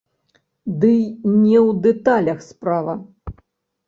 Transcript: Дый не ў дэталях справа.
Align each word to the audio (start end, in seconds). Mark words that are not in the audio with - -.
Дый 0.83 0.95
не 1.41 1.57
ў 1.59 1.69
дэталях 1.87 2.39
справа. 2.47 2.93